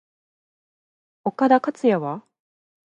[1.25, 2.23] 岡田克也は？